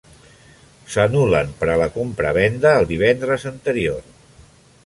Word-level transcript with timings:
S'anul·len 0.93 1.51
per 1.59 1.69
a 1.73 1.77
la 1.83 1.89
compravenda 1.99 2.75
el 2.81 2.91
divendres 2.95 3.49
anterior. 3.55 4.13